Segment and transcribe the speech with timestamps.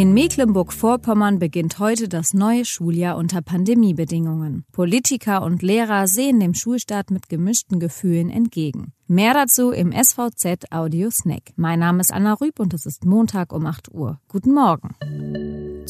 [0.00, 4.64] In Mecklenburg-Vorpommern beginnt heute das neue Schuljahr unter Pandemiebedingungen.
[4.72, 8.94] Politiker und Lehrer sehen dem Schulstart mit gemischten Gefühlen entgegen.
[9.08, 11.52] Mehr dazu im SVZ Audio Snack.
[11.56, 14.18] Mein Name ist Anna Rüb und es ist Montag um 8 Uhr.
[14.28, 14.96] Guten Morgen.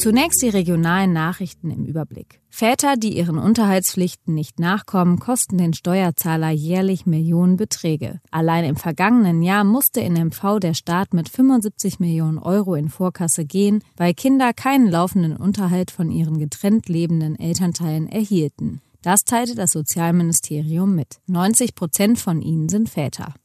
[0.01, 2.41] Zunächst die regionalen Nachrichten im Überblick.
[2.49, 8.19] Väter, die ihren Unterhaltspflichten nicht nachkommen, kosten den Steuerzahler jährlich Millionenbeträge.
[8.31, 13.45] Allein im vergangenen Jahr musste in MV der Staat mit 75 Millionen Euro in Vorkasse
[13.45, 18.81] gehen, weil Kinder keinen laufenden Unterhalt von ihren getrennt lebenden Elternteilen erhielten.
[19.03, 21.19] Das teilte das Sozialministerium mit.
[21.27, 23.35] 90 Prozent von ihnen sind Väter.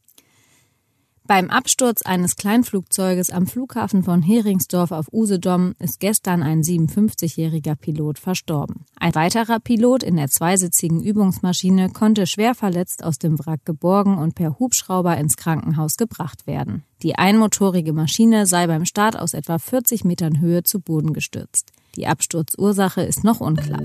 [1.27, 8.17] Beim Absturz eines Kleinflugzeuges am Flughafen von Heringsdorf auf Usedom ist gestern ein 57-jähriger Pilot
[8.17, 8.85] verstorben.
[8.97, 14.35] Ein weiterer Pilot in der zweisitzigen Übungsmaschine konnte schwer verletzt aus dem Wrack geborgen und
[14.35, 16.83] per Hubschrauber ins Krankenhaus gebracht werden.
[17.03, 21.73] Die einmotorige Maschine sei beim Start aus etwa 40 Metern Höhe zu Boden gestürzt.
[21.97, 23.81] Die Absturzursache ist noch unklar.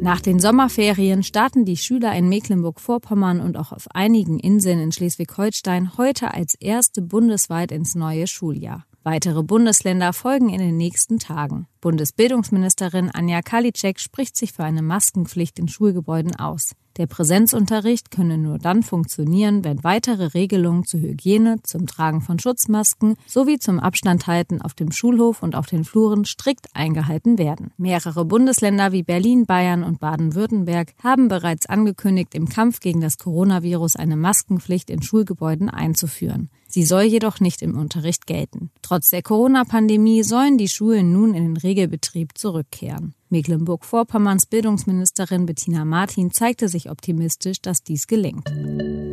[0.00, 5.98] Nach den Sommerferien starten die Schüler in Mecklenburg-Vorpommern und auch auf einigen Inseln in Schleswig-Holstein
[5.98, 8.84] heute als erste bundesweit ins neue Schuljahr.
[9.02, 11.66] Weitere Bundesländer folgen in den nächsten Tagen.
[11.80, 16.74] Bundesbildungsministerin Anja Karliczek spricht sich für eine Maskenpflicht in Schulgebäuden aus.
[16.98, 23.14] Der Präsenzunterricht könne nur dann funktionieren, wenn weitere Regelungen zur Hygiene, zum Tragen von Schutzmasken
[23.24, 27.70] sowie zum Abstandhalten auf dem Schulhof und auf den Fluren strikt eingehalten werden.
[27.76, 33.94] Mehrere Bundesländer wie Berlin, Bayern und Baden-Württemberg haben bereits angekündigt, im Kampf gegen das Coronavirus
[33.94, 36.50] eine Maskenpflicht in Schulgebäuden einzuführen.
[36.66, 38.70] Sie soll jedoch nicht im Unterricht gelten.
[38.82, 43.14] Trotz der Corona-Pandemie sollen die Schulen nun in den Regelbetrieb zurückkehren.
[43.30, 48.48] Mecklenburg-Vorpommerns Bildungsministerin Bettina Martin zeigte sich optimistisch, dass dies gelingt.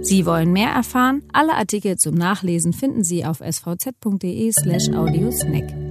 [0.01, 1.23] Sie wollen mehr erfahren?
[1.33, 5.84] Alle Artikel zum Nachlesen finden Sie auf svz.de slash audiosnack.